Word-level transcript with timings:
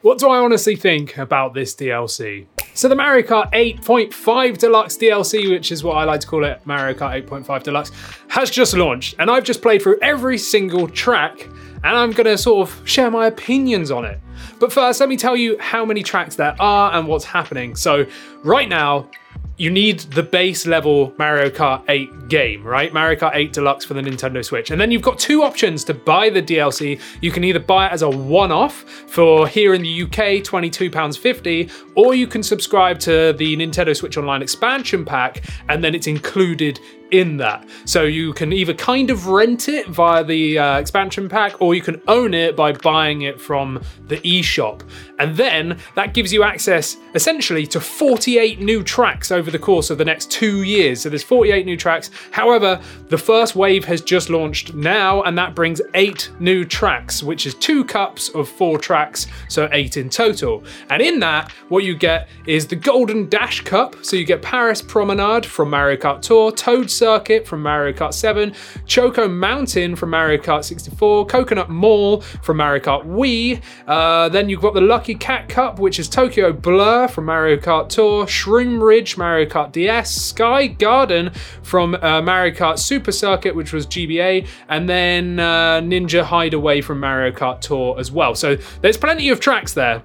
What 0.00 0.18
do 0.18 0.28
I 0.28 0.38
honestly 0.38 0.76
think 0.76 1.18
about 1.18 1.54
this 1.54 1.74
DLC? 1.74 2.46
So 2.72 2.88
the 2.88 2.94
Mario 2.94 3.26
Kart 3.26 3.52
8.5 3.52 4.56
Deluxe 4.56 4.96
DLC, 4.96 5.50
which 5.50 5.72
is 5.72 5.82
what 5.82 5.96
I 5.96 6.04
like 6.04 6.20
to 6.20 6.26
call 6.28 6.44
it, 6.44 6.64
Mario 6.64 6.96
Kart 6.96 7.26
8.5 7.26 7.64
Deluxe, 7.64 7.90
has 8.28 8.48
just 8.48 8.74
launched, 8.74 9.16
and 9.18 9.28
I've 9.28 9.42
just 9.42 9.60
played 9.60 9.82
through 9.82 9.98
every 10.00 10.38
single 10.38 10.86
track, 10.86 11.48
and 11.82 11.96
I'm 11.96 12.12
gonna 12.12 12.38
sort 12.38 12.68
of 12.68 12.88
share 12.88 13.10
my 13.10 13.26
opinions 13.26 13.90
on 13.90 14.04
it. 14.04 14.20
But 14.60 14.72
first, 14.72 15.00
let 15.00 15.08
me 15.08 15.16
tell 15.16 15.36
you 15.36 15.58
how 15.58 15.84
many 15.84 16.04
tracks 16.04 16.36
there 16.36 16.54
are 16.60 16.92
and 16.92 17.08
what's 17.08 17.24
happening. 17.24 17.74
So 17.74 18.06
right 18.44 18.68
now, 18.68 19.10
you 19.58 19.70
need 19.70 19.98
the 20.00 20.22
base 20.22 20.66
level 20.66 21.12
Mario 21.18 21.50
Kart 21.50 21.82
8 21.88 22.28
game, 22.28 22.62
right? 22.62 22.92
Mario 22.92 23.18
Kart 23.18 23.32
8 23.34 23.52
Deluxe 23.52 23.84
for 23.84 23.94
the 23.94 24.00
Nintendo 24.00 24.44
Switch. 24.44 24.70
And 24.70 24.80
then 24.80 24.92
you've 24.92 25.02
got 25.02 25.18
two 25.18 25.42
options 25.42 25.82
to 25.84 25.94
buy 25.94 26.30
the 26.30 26.40
DLC. 26.40 27.00
You 27.20 27.32
can 27.32 27.42
either 27.42 27.58
buy 27.58 27.86
it 27.86 27.92
as 27.92 28.02
a 28.02 28.08
one 28.08 28.52
off 28.52 28.84
for 29.08 29.48
here 29.48 29.74
in 29.74 29.82
the 29.82 30.02
UK, 30.02 30.44
£22.50, 30.44 31.72
or 31.96 32.14
you 32.14 32.28
can 32.28 32.44
subscribe 32.44 33.00
to 33.00 33.32
the 33.32 33.56
Nintendo 33.56 33.96
Switch 33.96 34.16
Online 34.16 34.42
expansion 34.42 35.04
pack 35.04 35.42
and 35.68 35.82
then 35.82 35.92
it's 35.92 36.06
included 36.06 36.78
in 37.10 37.36
that. 37.38 37.66
So 37.84 38.02
you 38.04 38.32
can 38.32 38.52
either 38.52 38.74
kind 38.74 39.10
of 39.10 39.26
rent 39.26 39.68
it 39.68 39.86
via 39.88 40.24
the 40.24 40.58
uh, 40.58 40.78
expansion 40.78 41.28
pack 41.28 41.60
or 41.60 41.74
you 41.74 41.82
can 41.82 42.00
own 42.08 42.34
it 42.34 42.56
by 42.56 42.72
buying 42.72 43.22
it 43.22 43.40
from 43.40 43.82
the 44.06 44.18
eShop. 44.18 44.82
And 45.18 45.36
then 45.36 45.78
that 45.94 46.14
gives 46.14 46.32
you 46.32 46.42
access 46.42 46.96
essentially 47.14 47.66
to 47.68 47.80
48 47.80 48.60
new 48.60 48.82
tracks 48.82 49.32
over 49.32 49.50
the 49.50 49.58
course 49.58 49.90
of 49.90 49.98
the 49.98 50.04
next 50.04 50.30
two 50.30 50.62
years. 50.62 51.02
So 51.02 51.08
there's 51.08 51.24
48 51.24 51.66
new 51.66 51.76
tracks. 51.76 52.10
However, 52.30 52.80
the 53.08 53.18
first 53.18 53.56
wave 53.56 53.84
has 53.86 54.00
just 54.00 54.30
launched 54.30 54.74
now 54.74 55.22
and 55.22 55.36
that 55.38 55.54
brings 55.54 55.80
eight 55.94 56.30
new 56.38 56.64
tracks, 56.64 57.22
which 57.22 57.46
is 57.46 57.54
two 57.54 57.84
cups 57.84 58.28
of 58.30 58.48
four 58.48 58.78
tracks, 58.78 59.26
so 59.48 59.68
eight 59.72 59.96
in 59.96 60.08
total. 60.08 60.64
And 60.90 61.02
in 61.02 61.20
that, 61.20 61.50
what 61.68 61.84
you 61.84 61.96
get 61.96 62.28
is 62.46 62.66
the 62.66 62.76
Golden 62.76 63.28
Dash 63.28 63.60
Cup. 63.60 63.96
So 64.02 64.16
you 64.16 64.24
get 64.24 64.42
Paris 64.42 64.82
Promenade 64.82 65.44
from 65.44 65.70
Mario 65.70 65.96
Kart 65.96 66.22
Tour, 66.22 66.52
Toad 66.52 66.90
Circuit 66.98 67.46
from 67.46 67.62
Mario 67.62 67.96
Kart 67.96 68.12
7, 68.12 68.52
Choco 68.86 69.28
Mountain 69.28 69.96
from 69.96 70.10
Mario 70.10 70.40
Kart 70.40 70.64
64, 70.64 71.26
Coconut 71.26 71.70
Mall 71.70 72.20
from 72.20 72.56
Mario 72.56 72.82
Kart 72.82 73.06
Wii. 73.06 73.62
Uh, 73.86 74.28
then 74.28 74.48
you've 74.48 74.60
got 74.60 74.74
the 74.74 74.80
Lucky 74.80 75.14
Cat 75.14 75.48
Cup, 75.48 75.78
which 75.78 75.98
is 75.98 76.08
Tokyo 76.08 76.52
Blur 76.52 77.08
from 77.08 77.26
Mario 77.26 77.56
Kart 77.56 77.88
Tour, 77.88 78.26
Shroom 78.26 78.82
Ridge, 78.84 79.16
Mario 79.16 79.48
Kart 79.48 79.72
DS, 79.72 80.10
Sky 80.10 80.66
Garden 80.66 81.32
from 81.62 81.94
uh, 81.94 82.20
Mario 82.20 82.54
Kart 82.54 82.78
Super 82.78 83.12
Circuit, 83.12 83.54
which 83.54 83.72
was 83.72 83.86
GBA, 83.86 84.46
and 84.68 84.88
then 84.88 85.38
uh, 85.38 85.80
Ninja 85.80 86.22
Hideaway 86.22 86.80
from 86.80 87.00
Mario 87.00 87.32
Kart 87.32 87.60
Tour 87.60 87.98
as 87.98 88.10
well. 88.10 88.34
So 88.34 88.56
there's 88.80 88.96
plenty 88.96 89.28
of 89.28 89.40
tracks 89.40 89.72
there. 89.74 90.02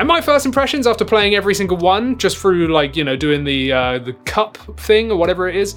And 0.00 0.08
my 0.08 0.22
first 0.22 0.46
impressions 0.46 0.86
after 0.86 1.04
playing 1.04 1.34
every 1.34 1.54
single 1.54 1.76
one, 1.76 2.16
just 2.16 2.38
through 2.38 2.68
like 2.68 2.96
you 2.96 3.04
know 3.04 3.16
doing 3.16 3.44
the 3.44 3.70
uh, 3.70 3.98
the 3.98 4.14
cup 4.24 4.56
thing 4.78 5.10
or 5.10 5.16
whatever 5.18 5.46
it 5.46 5.56
is, 5.56 5.76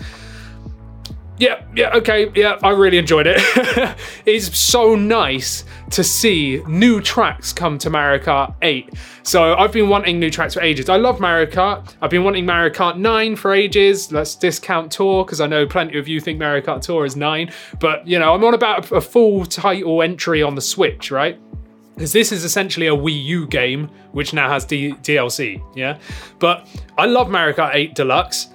yeah, 1.44 1.62
yeah, 1.76 1.90
okay, 1.96 2.32
yeah, 2.36 2.58
I 2.64 2.70
really 2.70 2.98
enjoyed 2.98 3.28
it. 3.28 3.38
it's 4.26 4.58
so 4.58 4.96
nice 4.96 5.66
to 5.90 6.02
see 6.02 6.64
new 6.70 7.02
tracks 7.02 7.52
come 7.52 7.78
to 7.80 7.90
Mario 7.90 8.24
Kart 8.24 8.56
8. 8.62 8.94
So 9.24 9.54
I've 9.56 9.74
been 9.74 9.90
wanting 9.90 10.22
new 10.22 10.30
tracks 10.30 10.54
for 10.54 10.62
ages. 10.62 10.88
I 10.88 10.96
love 10.96 11.20
Mario 11.20 11.46
Kart. 11.46 11.96
I've 12.02 12.10
been 12.10 12.24
wanting 12.24 12.46
Mario 12.46 12.74
Kart 12.74 12.98
9 12.98 13.36
for 13.36 13.54
ages. 13.54 14.10
Let's 14.10 14.36
discount 14.36 14.90
Tour 14.90 15.26
because 15.26 15.42
I 15.42 15.48
know 15.48 15.68
plenty 15.68 15.98
of 15.98 16.08
you 16.08 16.22
think 16.22 16.40
Mario 16.40 16.64
Kart 16.64 16.82
Tour 16.82 17.04
is 17.04 17.18
9. 17.18 17.52
But, 17.78 18.08
you 18.08 18.20
know, 18.20 18.34
I'm 18.34 18.44
on 18.46 18.54
about 18.54 18.90
a 18.94 19.02
full 19.02 19.46
title 19.46 20.02
entry 20.02 20.42
on 20.42 20.56
the 20.56 20.62
Switch, 20.62 21.12
right? 21.12 21.38
because 21.96 22.12
this 22.12 22.32
is 22.32 22.44
essentially 22.44 22.88
a 22.88 22.96
Wii 22.96 23.24
U 23.26 23.46
game, 23.46 23.88
which 24.14 24.34
now 24.34 24.50
has 24.50 24.66
D- 24.66 24.94
DLC, 25.04 25.62
yeah? 25.76 26.00
But 26.40 26.68
I 26.98 27.06
love 27.06 27.30
Mario 27.30 27.56
Kart 27.56 27.76
8 27.76 27.94
Deluxe. 27.94 28.48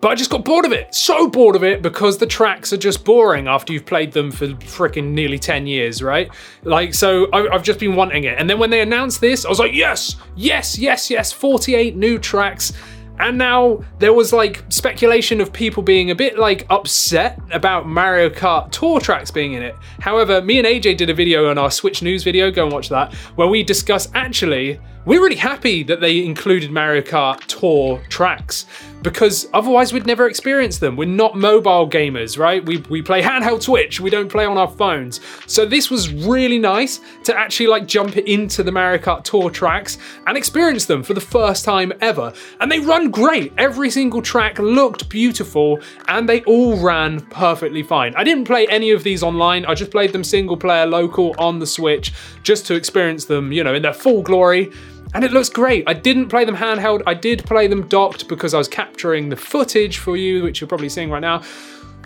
But 0.00 0.12
I 0.12 0.14
just 0.14 0.30
got 0.30 0.44
bored 0.44 0.64
of 0.64 0.72
it. 0.72 0.94
So 0.94 1.28
bored 1.28 1.56
of 1.56 1.64
it 1.64 1.82
because 1.82 2.18
the 2.18 2.26
tracks 2.26 2.72
are 2.72 2.76
just 2.76 3.04
boring 3.04 3.48
after 3.48 3.72
you've 3.72 3.86
played 3.86 4.12
them 4.12 4.30
for 4.30 4.46
freaking 4.48 5.10
nearly 5.10 5.38
10 5.38 5.66
years, 5.66 6.02
right? 6.02 6.30
Like, 6.62 6.94
so 6.94 7.28
I, 7.32 7.48
have 7.52 7.64
just 7.64 7.80
been 7.80 7.96
wanting 7.96 8.24
it. 8.24 8.38
And 8.38 8.48
then 8.48 8.58
when 8.58 8.70
they 8.70 8.80
announced 8.80 9.20
this, 9.20 9.44
I 9.44 9.48
was 9.48 9.58
like, 9.58 9.74
yes, 9.74 10.16
yes, 10.36 10.78
yes, 10.78 11.10
yes, 11.10 11.32
48 11.32 11.96
new 11.96 12.18
tracks. 12.18 12.72
And 13.20 13.36
now 13.36 13.82
there 13.98 14.12
was 14.12 14.32
like 14.32 14.62
speculation 14.68 15.40
of 15.40 15.52
people 15.52 15.82
being 15.82 16.12
a 16.12 16.14
bit 16.14 16.38
like 16.38 16.66
upset 16.70 17.40
about 17.50 17.88
Mario 17.88 18.30
Kart 18.30 18.70
Tour 18.70 19.00
tracks 19.00 19.32
being 19.32 19.54
in 19.54 19.62
it. 19.62 19.74
However, 19.98 20.40
me 20.40 20.58
and 20.58 20.66
AJ 20.66 20.96
did 20.98 21.10
a 21.10 21.14
video 21.14 21.50
on 21.50 21.58
our 21.58 21.70
Switch 21.70 22.00
News 22.00 22.22
video, 22.22 22.52
go 22.52 22.62
and 22.62 22.72
watch 22.72 22.88
that, 22.90 23.12
where 23.34 23.48
we 23.48 23.64
discuss 23.64 24.08
actually, 24.14 24.78
we're 25.08 25.22
really 25.22 25.36
happy 25.36 25.82
that 25.84 26.02
they 26.02 26.22
included 26.22 26.70
Mario 26.70 27.00
Kart 27.00 27.40
Tour 27.46 27.98
tracks 28.10 28.66
because 29.00 29.48
otherwise 29.54 29.90
we'd 29.90 30.04
never 30.04 30.28
experience 30.28 30.76
them. 30.78 30.96
We're 30.96 31.08
not 31.08 31.34
mobile 31.34 31.88
gamers, 31.88 32.36
right? 32.38 32.62
We, 32.62 32.78
we 32.90 33.00
play 33.00 33.22
handheld 33.22 33.62
Switch, 33.62 34.00
we 34.00 34.10
don't 34.10 34.30
play 34.30 34.44
on 34.44 34.58
our 34.58 34.68
phones. 34.68 35.22
So 35.46 35.64
this 35.64 35.88
was 35.88 36.12
really 36.12 36.58
nice 36.58 37.00
to 37.24 37.34
actually 37.34 37.68
like 37.68 37.86
jump 37.86 38.18
into 38.18 38.62
the 38.62 38.70
Mario 38.70 39.00
Kart 39.00 39.24
Tour 39.24 39.48
tracks 39.48 39.96
and 40.26 40.36
experience 40.36 40.84
them 40.84 41.02
for 41.02 41.14
the 41.14 41.22
first 41.22 41.64
time 41.64 41.90
ever. 42.02 42.34
And 42.60 42.70
they 42.70 42.80
run 42.80 43.10
great. 43.10 43.54
Every 43.56 43.90
single 43.90 44.20
track 44.20 44.58
looked 44.58 45.08
beautiful 45.08 45.80
and 46.08 46.28
they 46.28 46.42
all 46.42 46.78
ran 46.82 47.20
perfectly 47.20 47.82
fine. 47.82 48.14
I 48.14 48.24
didn't 48.24 48.44
play 48.44 48.66
any 48.66 48.90
of 48.90 49.04
these 49.04 49.22
online, 49.22 49.64
I 49.64 49.74
just 49.74 49.90
played 49.90 50.12
them 50.12 50.22
single 50.22 50.58
player 50.58 50.84
local 50.84 51.34
on 51.38 51.60
the 51.60 51.66
Switch 51.66 52.12
just 52.42 52.66
to 52.66 52.74
experience 52.74 53.24
them, 53.24 53.52
you 53.52 53.64
know, 53.64 53.74
in 53.74 53.80
their 53.80 53.94
full 53.94 54.20
glory 54.20 54.70
and 55.14 55.24
it 55.24 55.32
looks 55.32 55.48
great. 55.48 55.84
I 55.86 55.94
didn't 55.94 56.28
play 56.28 56.44
them 56.44 56.56
handheld, 56.56 57.02
I 57.06 57.14
did 57.14 57.44
play 57.44 57.66
them 57.66 57.88
docked 57.88 58.28
because 58.28 58.54
I 58.54 58.58
was 58.58 58.68
capturing 58.68 59.28
the 59.28 59.36
footage 59.36 59.98
for 59.98 60.16
you, 60.16 60.42
which 60.42 60.60
you're 60.60 60.68
probably 60.68 60.88
seeing 60.88 61.10
right 61.10 61.20
now. 61.20 61.42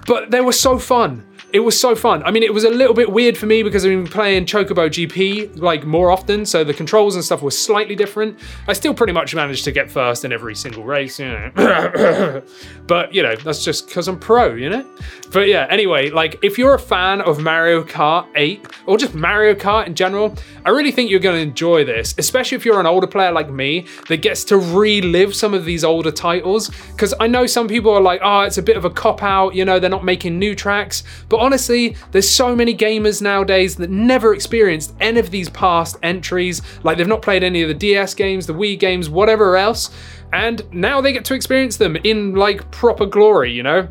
But 0.07 0.31
they 0.31 0.41
were 0.41 0.53
so 0.53 0.79
fun. 0.79 1.27
It 1.53 1.61
was 1.61 1.79
so 1.79 1.95
fun. 1.95 2.23
I 2.23 2.31
mean, 2.31 2.43
it 2.43 2.55
was 2.55 2.65
a 2.65 2.71
little 2.71 2.95
bit 2.95 3.13
weird 3.13 3.37
for 3.37 3.45
me 3.45 3.63
because 3.63 3.85
I've 3.85 3.91
been 3.91 4.07
playing 4.07 4.47
Chocobo 4.47 4.89
GP 4.89 5.61
like 5.61 5.85
more 5.85 6.11
often, 6.11 6.47
so 6.47 6.65
the 6.65 6.73
controls 6.73 7.15
and 7.15 7.23
stuff 7.23 7.43
were 7.43 7.51
slightly 7.51 7.95
different. 7.95 8.39
I 8.67 8.73
still 8.73 8.95
pretty 8.95 9.13
much 9.13 9.35
managed 9.35 9.65
to 9.65 9.73
get 9.73 9.91
first 9.91 10.25
in 10.25 10.33
every 10.33 10.55
single 10.55 10.83
race, 10.83 11.21
you 11.21 11.27
know. 11.27 12.43
but 12.87 13.15
you 13.15 13.23
know, 13.23 13.37
that's 13.37 13.63
just 13.63 13.87
because 13.87 14.09
I'm 14.09 14.19
pro, 14.19 14.55
you 14.55 14.71
know. 14.71 14.97
But 15.33 15.49
yeah, 15.49 15.67
anyway, 15.71 16.11
like 16.11 16.39
if 16.43 16.59
you're 16.59 16.75
a 16.75 16.79
fan 16.79 17.23
of 17.23 17.41
Mario 17.41 17.83
Kart 17.83 18.27
8 18.35 18.67
or 18.87 18.99
just 18.99 19.15
Mario 19.15 19.55
Kart 19.55 19.87
in 19.87 19.95
general, 19.95 20.37
I 20.67 20.71
really 20.71 20.93
think 20.93 21.11
you're 21.11 21.21
going 21.21 21.37
to 21.37 21.43
enjoy 21.43 21.85
this, 21.85 22.15
especially 22.19 22.57
if 22.57 22.67
you're 22.67 22.79
an 22.79 22.87
older 22.87 23.07
player 23.07 23.33
like 23.33 23.51
me 23.51 23.87
that 24.09 24.19
gets 24.19 24.45
to 24.45 24.59
relive 24.59 25.35
some 25.35 25.55
of 25.55 25.65
these 25.65 25.85
older 25.85 26.11
titles. 26.11 26.69
Because 26.91 27.15
I 27.19 27.29
know 27.29 27.47
some 27.47 27.67
people 27.67 27.93
are 27.93 28.01
like, 28.01 28.21
oh, 28.23 28.41
it's 28.41 28.59
a 28.59 28.63
bit 28.63 28.77
of 28.77 28.85
a 28.85 28.91
cop 28.91 29.23
out, 29.23 29.55
you 29.55 29.65
know, 29.65 29.79
they're 29.79 29.89
not 29.89 30.05
making 30.05 30.39
new 30.39 30.55
tracks. 30.55 31.03
But 31.31 31.39
honestly, 31.39 31.97
there's 32.11 32.29
so 32.29 32.55
many 32.55 32.77
gamers 32.77 33.23
nowadays 33.23 33.77
that 33.77 33.89
never 33.89 34.35
experienced 34.35 34.95
any 35.01 35.19
of 35.19 35.31
these 35.31 35.49
past 35.49 35.97
entries. 36.03 36.61
Like 36.83 36.99
they've 36.99 37.09
not 37.09 37.23
played 37.23 37.43
any 37.43 37.63
of 37.63 37.69
the 37.69 37.75
DS 37.75 38.13
games, 38.15 38.47
the 38.47 38.55
Wii 38.55 38.79
games, 38.79 39.09
whatever 39.09 39.57
else. 39.57 39.91
And 40.35 40.63
now 40.73 41.01
they 41.01 41.13
get 41.13 41.25
to 41.27 41.35
experience 41.35 41.79
them 41.79 41.97
in 41.97 42.35
like 42.35 42.71
proper 42.71 43.07
glory, 43.07 43.51
you 43.53 43.63
know? 43.63 43.89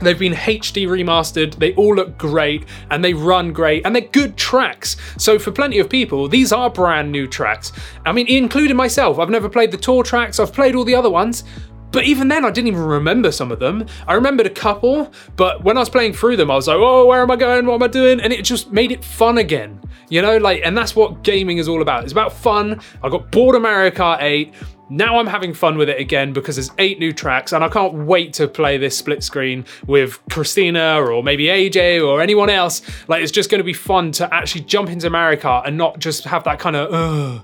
They've 0.00 0.18
been 0.18 0.32
HD 0.32 0.86
remastered, 0.86 1.54
they 1.54 1.74
all 1.74 1.94
look 1.94 2.18
great, 2.18 2.66
and 2.90 3.04
they 3.04 3.14
run 3.14 3.52
great, 3.52 3.86
and 3.86 3.94
they're 3.94 4.02
good 4.02 4.36
tracks. 4.36 4.96
So, 5.16 5.38
for 5.38 5.52
plenty 5.52 5.78
of 5.78 5.88
people, 5.88 6.28
these 6.28 6.52
are 6.52 6.68
brand 6.68 7.10
new 7.10 7.26
tracks. 7.26 7.72
I 8.04 8.12
mean, 8.12 8.26
including 8.28 8.76
myself, 8.76 9.18
I've 9.18 9.30
never 9.30 9.48
played 9.48 9.70
the 9.70 9.78
tour 9.78 10.02
tracks, 10.02 10.38
I've 10.38 10.52
played 10.52 10.74
all 10.74 10.84
the 10.84 10.94
other 10.94 11.10
ones, 11.10 11.44
but 11.92 12.04
even 12.04 12.28
then, 12.28 12.44
I 12.44 12.50
didn't 12.50 12.68
even 12.68 12.82
remember 12.82 13.32
some 13.32 13.50
of 13.50 13.58
them. 13.58 13.86
I 14.06 14.14
remembered 14.14 14.46
a 14.46 14.50
couple, 14.50 15.10
but 15.36 15.64
when 15.64 15.78
I 15.78 15.80
was 15.80 15.88
playing 15.88 16.12
through 16.12 16.36
them, 16.36 16.50
I 16.50 16.54
was 16.54 16.68
like, 16.68 16.76
oh, 16.78 17.06
where 17.06 17.22
am 17.22 17.30
I 17.30 17.36
going? 17.36 17.64
What 17.64 17.76
am 17.76 17.82
I 17.82 17.88
doing? 17.88 18.20
And 18.20 18.34
it 18.34 18.44
just 18.44 18.70
made 18.70 18.92
it 18.92 19.02
fun 19.02 19.38
again. 19.38 19.80
You 20.10 20.20
know, 20.20 20.36
like, 20.36 20.60
and 20.62 20.76
that's 20.76 20.94
what 20.94 21.22
gaming 21.22 21.58
is 21.58 21.68
all 21.68 21.80
about. 21.80 22.02
It's 22.02 22.12
about 22.12 22.32
fun. 22.32 22.80
I 23.02 23.08
got 23.08 23.30
bored 23.32 23.56
of 23.56 23.62
Mario 23.62 23.90
Kart 23.90 24.20
8. 24.20 24.52
Now 24.88 25.18
I'm 25.18 25.26
having 25.26 25.52
fun 25.52 25.76
with 25.78 25.88
it 25.88 26.00
again 26.00 26.32
because 26.32 26.56
there's 26.56 26.70
eight 26.78 27.00
new 27.00 27.12
tracks, 27.12 27.52
and 27.52 27.64
I 27.64 27.68
can't 27.68 27.92
wait 28.06 28.32
to 28.34 28.46
play 28.46 28.78
this 28.78 28.96
split 28.96 29.24
screen 29.24 29.64
with 29.86 30.20
Christina 30.30 31.00
or 31.02 31.24
maybe 31.24 31.46
AJ 31.46 32.06
or 32.06 32.20
anyone 32.22 32.50
else. 32.50 32.82
Like, 33.08 33.22
it's 33.22 33.32
just 33.32 33.50
going 33.50 33.58
to 33.58 33.64
be 33.64 33.72
fun 33.72 34.12
to 34.12 34.32
actually 34.32 34.60
jump 34.62 34.88
into 34.88 35.10
Mario 35.10 35.40
Kart 35.40 35.66
and 35.66 35.76
not 35.76 35.98
just 35.98 36.24
have 36.24 36.44
that 36.44 36.60
kind 36.60 36.76
of, 36.76 37.42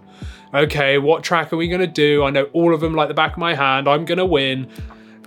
okay, 0.55 0.99
what 0.99 1.25
track 1.25 1.53
are 1.53 1.57
we 1.57 1.67
going 1.67 1.81
to 1.81 1.87
do? 1.89 2.23
I 2.23 2.31
know 2.31 2.45
all 2.53 2.73
of 2.75 2.81
them 2.81 2.95
like 2.95 3.09
the 3.09 3.15
back 3.15 3.33
of 3.33 3.39
my 3.39 3.55
hand. 3.55 3.89
I'm 3.89 4.05
going 4.05 4.19
to 4.19 4.27
win. 4.27 4.69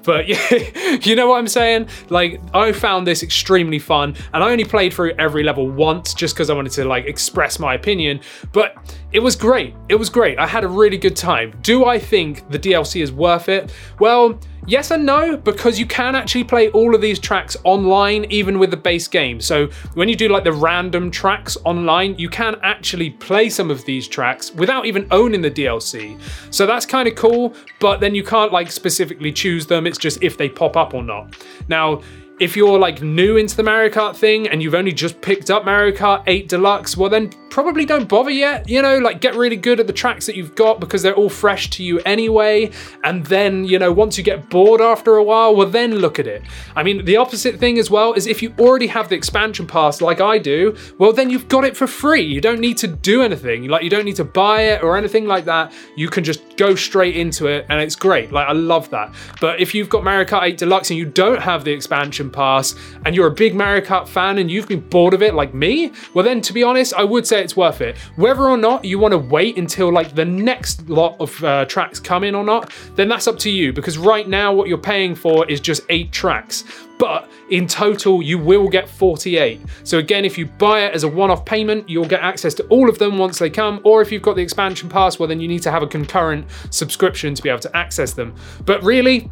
But 0.06 0.28
you 1.06 1.16
know 1.16 1.28
what 1.28 1.38
I'm 1.38 1.48
saying? 1.48 1.88
Like, 2.10 2.40
I 2.54 2.72
found 2.72 3.07
this 3.07 3.24
extremely 3.24 3.80
fun, 3.80 4.16
and 4.34 4.44
I 4.44 4.52
only 4.52 4.66
played 4.66 4.94
through 4.94 5.13
every 5.18 5.44
level 5.44 5.69
once 5.69 6.13
just 6.13 6.36
because 6.36 6.50
I 6.50 6.54
wanted 6.54 6.72
to 6.74 6.86
like 6.86 7.06
express 7.06 7.60
my 7.60 7.74
opinion. 7.74 8.22
But 8.52 8.75
it 9.12 9.19
was 9.19 9.36
great. 9.36 9.74
It 9.90 9.96
was 9.96 10.10
great. 10.10 10.38
I 10.40 10.48
had 10.48 10.63
a 10.63 10.68
really 10.68 10.98
good 10.98 11.16
time. 11.16 11.57
Do 11.62 11.86
I 11.86 12.00
think 12.00 12.50
the 12.50 12.60
DLC 12.60 13.02
is 13.02 13.12
worth 13.12 13.50
it? 13.50 13.74
Well, 14.00 14.40
Yes 14.68 14.90
and 14.90 15.06
no, 15.06 15.38
because 15.38 15.78
you 15.78 15.86
can 15.86 16.16
actually 16.16 16.44
play 16.44 16.69
all 16.69 16.96
of 16.96 17.01
these 17.01 17.19
tracks 17.19 17.56
online, 17.63 18.25
even 18.31 18.58
with 18.58 18.72
the 18.72 18.78
base 18.78 19.08
game. 19.08 19.40
So 19.40 19.68
when 19.94 20.10
you 20.10 20.16
do 20.16 20.28
like 20.28 20.44
the 20.44 20.54
random 20.54 21.12
tracks 21.12 21.56
online, 21.66 22.18
you 22.18 22.30
can 22.30 22.56
actually 22.63 23.12
play 23.12 23.50
some 23.50 23.69
of 23.69 23.86
these 23.86 24.08
tracks 24.08 24.51
without 24.56 24.88
even 24.88 25.08
owning 25.12 25.44
the 25.44 25.51
DLC. 25.51 26.19
So 26.50 26.66
that's 26.66 26.84
kind 26.84 27.08
of 27.08 27.13
cool, 27.13 27.54
but 27.80 28.00
then 28.00 28.16
you 28.16 28.24
can't 28.24 28.51
like 28.51 28.72
specifically 28.72 29.31
choose 29.31 29.68
them. 29.68 29.86
Just 29.97 30.21
if 30.21 30.38
they 30.38 30.50
pop 30.50 30.75
up 30.77 30.94
or 30.94 31.03
not. 31.03 31.36
Now, 31.68 32.01
if 32.39 32.56
you're 32.57 32.77
like 32.77 33.01
new 33.01 33.38
into 33.38 33.56
the 33.56 33.63
Mario 33.63 33.89
Kart 33.89 34.15
thing 34.15 34.47
and 34.50 34.62
you've 34.62 34.75
only 34.75 34.92
just 34.92 35.21
picked 35.21 35.50
up 35.50 35.63
Mario 35.63 35.95
Kart 35.95 36.24
8 36.27 36.50
Deluxe, 36.50 36.97
well 36.97 37.09
then 37.09 37.30
probably 37.56 37.86
don't 37.86 38.10
bother 38.10 38.31
yet. 38.31 38.68
You 38.68 38.81
know, 38.81 38.98
like 38.98 39.22
get 39.22 39.34
really 39.34 39.56
good 39.56 39.80
at 39.80 39.88
the 39.88 39.94
tracks 39.94 40.25
that 40.25 40.36
you've 40.36 40.56
got 40.56 40.81
because 40.81 41.02
they're 41.02 41.16
all 41.16 41.30
fresh 41.30 41.69
to 41.69 41.86
you 41.86 42.02
anyway. 42.02 42.69
And 43.06 43.25
then, 43.28 43.63
you 43.63 43.80
know, 43.80 43.94
once 43.94 44.18
you 44.18 44.25
get 44.25 44.50
bored 44.50 44.81
after 44.81 45.16
a 45.16 45.24
while, 45.24 45.56
well 45.56 45.69
then 45.69 45.96
look 45.96 46.19
at 46.19 46.28
it. 46.28 46.44
I 46.75 46.84
mean, 46.84 47.06
the 47.06 47.16
opposite 47.16 47.57
thing 47.57 47.80
as 47.80 47.90
well 47.90 48.12
is 48.12 48.28
if 48.28 48.44
you 48.44 48.54
already 48.60 48.88
have 48.88 49.07
the 49.07 49.16
expansion 49.16 49.66
pass 49.66 50.02
like 50.02 50.19
I 50.19 50.38
do, 50.38 50.75
well 50.98 51.13
then 51.13 51.30
you've 51.30 51.48
got 51.48 51.63
it 51.63 51.78
for 51.78 51.88
free. 51.88 52.24
You 52.24 52.42
don't 52.42 52.60
need 52.60 52.78
to 52.80 52.88
do 52.88 53.22
anything. 53.22 53.69
Like 53.69 53.84
you 53.84 53.90
don't 53.90 54.04
need 54.04 54.18
to 54.18 54.25
buy 54.25 54.63
it 54.63 54.84
or 54.84 54.98
anything 54.98 55.25
like 55.25 55.46
that. 55.46 55.72
You 55.96 56.10
can 56.10 56.25
just 56.25 56.58
go 56.58 56.75
straight 56.75 57.16
into 57.16 57.48
it 57.48 57.68
and 57.69 57.80
it's 57.80 57.96
great. 57.96 58.34
Like 58.34 58.50
I 58.50 58.51
love 58.51 58.90
that. 58.90 59.16
But 59.40 59.62
if 59.62 59.74
you've 59.74 59.88
got 59.88 60.04
Mario 60.04 60.25
Kart 60.25 60.44
8 60.44 60.58
Deluxe 60.58 60.90
and 60.90 61.00
you 61.00 61.06
don't 61.06 61.42
have 61.42 61.63
the 61.63 61.72
expansion 61.72 62.30
pass 62.30 62.75
and 63.06 63.16
you're 63.16 63.28
a 63.28 63.31
big 63.31 63.56
Mario 63.56 63.80
Kart 63.80 64.10
fan 64.10 64.40
and 64.40 64.51
you've 64.51 64.68
been 64.68 64.81
bored 64.81 65.13
of 65.13 65.22
it 65.22 65.34
like 65.34 65.54
me, 65.54 65.94
well 66.13 66.25
then 66.25 66.42
to 66.42 66.51
be 66.51 66.62
honest, 66.62 66.94
I 66.96 67.06
would 67.06 67.25
say 67.25 67.44
it's 67.45 67.56
worth 67.56 67.80
it. 67.80 67.97
Whether 68.18 68.44
or 68.44 68.57
not 68.57 68.83
you 68.83 69.00
want 69.00 69.13
to 69.13 69.18
wait 69.18 69.57
until 69.57 69.92
like 69.92 70.13
the 70.13 70.25
next 70.25 70.89
lot 70.89 71.15
of 71.19 71.42
uh, 71.44 71.65
tracks 71.65 72.00
come 72.00 72.25
in 72.25 72.36
or 72.36 72.44
not, 72.44 72.74
then 72.95 73.07
that's 73.07 73.27
up 73.27 73.39
to 73.39 73.50
you 73.50 73.71
because 73.71 73.97
right 73.97 74.27
now 74.27 74.51
what 74.51 74.68
you're 74.68 74.77
paying 74.77 75.15
for 75.15 75.50
is 75.50 75.62
just 75.62 75.83
eight 75.89 76.12
tracks 76.12 76.65
but 76.97 77.30
in 77.50 77.68
total 77.68 78.21
you 78.21 78.38
will 78.38 78.68
get 78.68 78.88
48. 78.88 79.62
So 79.83 79.97
again, 79.97 80.25
if 80.25 80.38
you 80.38 80.45
buy 80.45 80.81
it 80.81 80.94
as 80.94 81.03
a 81.03 81.07
one-off 81.07 81.45
payment, 81.45 81.89
you'll 81.89 82.07
get 82.07 82.21
access 82.21 82.53
to 82.56 82.63
all 82.68 82.89
of 82.89 83.00
them 83.00 83.18
once 83.18 83.39
they 83.39 83.50
come, 83.50 83.81
or 83.83 84.01
if 84.01 84.12
you've 84.12 84.21
got 84.21 84.36
the 84.36 84.41
expansion 84.41 84.89
pass, 84.89 85.19
well 85.19 85.27
then 85.27 85.39
you 85.39 85.48
need 85.48 85.62
to 85.63 85.71
have 85.71 85.83
a 85.83 85.88
concurrent 85.88 86.48
subscription 86.69 87.36
to 87.36 87.41
be 87.41 87.50
able 87.50 87.59
to 87.59 87.75
access 87.75 88.13
them. 88.13 88.33
But 88.65 88.83
really, 88.83 89.30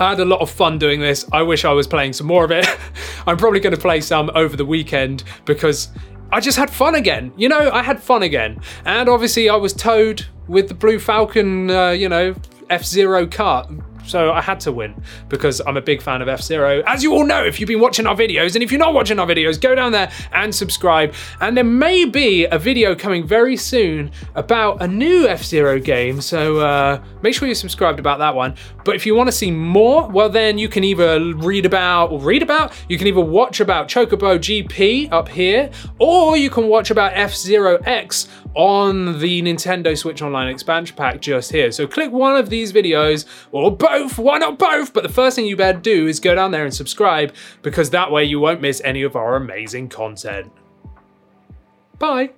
I 0.00 0.10
had 0.10 0.20
a 0.20 0.24
lot 0.24 0.40
of 0.40 0.50
fun 0.50 0.78
doing 0.78 1.00
this. 1.00 1.26
I 1.32 1.42
wish 1.42 1.64
I 1.64 1.72
was 1.72 1.86
playing 1.86 2.14
some 2.14 2.26
more 2.26 2.44
of 2.44 2.50
it. 2.50 2.66
I'm 3.26 3.36
probably 3.36 3.60
going 3.60 3.74
to 3.74 3.80
play 3.80 4.00
some 4.00 4.30
over 4.34 4.56
the 4.56 4.64
weekend 4.64 5.24
because 5.44 5.88
I 6.32 6.40
just 6.40 6.56
had 6.56 6.70
fun 6.70 6.94
again. 6.94 7.32
You 7.36 7.48
know, 7.50 7.70
I 7.70 7.82
had 7.82 8.02
fun 8.02 8.22
again. 8.22 8.60
And 8.86 9.08
obviously, 9.08 9.50
I 9.50 9.56
was 9.56 9.74
Toad 9.74 10.26
with 10.48 10.68
the 10.68 10.74
Blue 10.74 10.98
Falcon, 10.98 11.70
uh, 11.70 11.90
you 11.90 12.08
know, 12.08 12.34
F 12.70 12.84
Zero 12.84 13.26
kart 13.26 13.68
so 14.06 14.32
I 14.32 14.40
had 14.40 14.60
to 14.60 14.72
win 14.72 14.94
because 15.28 15.60
I'm 15.66 15.76
a 15.76 15.80
big 15.82 16.02
fan 16.02 16.22
of 16.22 16.28
F 16.28 16.42
Zero. 16.42 16.82
As 16.86 17.02
you 17.02 17.12
all 17.12 17.26
know, 17.26 17.44
if 17.44 17.60
you've 17.60 17.68
been 17.68 17.80
watching 17.80 18.06
our 18.06 18.16
videos, 18.16 18.54
and 18.54 18.62
if 18.62 18.70
you're 18.70 18.78
not 18.78 18.94
watching 18.94 19.18
our 19.18 19.26
videos, 19.26 19.60
go 19.60 19.74
down 19.74 19.92
there 19.92 20.10
and 20.32 20.54
subscribe. 20.54 21.14
And 21.40 21.56
there 21.56 21.64
may 21.64 22.04
be 22.04 22.46
a 22.46 22.58
video 22.58 22.94
coming 22.94 23.26
very 23.26 23.56
soon 23.56 24.10
about 24.34 24.82
a 24.82 24.88
new 24.88 25.26
F 25.26 25.44
Zero 25.44 25.78
game, 25.78 26.20
so 26.20 26.60
uh, 26.60 27.02
make 27.22 27.34
sure 27.34 27.46
you're 27.46 27.54
subscribed 27.54 27.98
about 27.98 28.18
that 28.18 28.34
one. 28.34 28.54
But 28.84 28.96
if 28.96 29.06
you 29.06 29.14
want 29.14 29.28
to 29.28 29.32
see 29.32 29.50
more, 29.50 30.08
well, 30.08 30.28
then 30.28 30.58
you 30.58 30.68
can 30.68 30.84
either 30.84 31.34
read 31.34 31.66
about 31.66 32.10
or 32.10 32.20
read 32.20 32.42
about, 32.42 32.72
you 32.88 32.98
can 32.98 33.06
either 33.06 33.20
watch 33.20 33.60
about 33.60 33.88
Chocobo 33.88 34.38
GP 34.38 35.12
up 35.12 35.28
here, 35.28 35.70
or 35.98 36.36
you 36.36 36.50
can 36.50 36.68
watch 36.68 36.90
about 36.90 37.12
F 37.14 37.34
Zero 37.34 37.78
X 37.84 38.28
on 38.54 39.18
the 39.20 39.42
Nintendo 39.42 39.96
Switch 39.96 40.22
Online 40.22 40.48
expansion 40.48 40.96
pack 40.96 41.20
just 41.20 41.50
here. 41.50 41.70
So 41.70 41.86
click 41.86 42.10
one 42.10 42.36
of 42.36 42.50
these 42.50 42.72
videos 42.72 43.26
or 43.50 43.74
both, 43.74 44.18
why 44.18 44.38
not 44.38 44.58
both? 44.58 44.92
But 44.92 45.02
the 45.02 45.08
first 45.08 45.36
thing 45.36 45.46
you 45.46 45.56
better 45.56 45.78
do 45.78 46.06
is 46.06 46.20
go 46.20 46.34
down 46.34 46.50
there 46.50 46.64
and 46.64 46.74
subscribe 46.74 47.34
because 47.62 47.90
that 47.90 48.10
way 48.10 48.24
you 48.24 48.40
won't 48.40 48.60
miss 48.60 48.80
any 48.84 49.02
of 49.02 49.16
our 49.16 49.36
amazing 49.36 49.88
content. 49.88 50.52
Bye. 51.98 52.30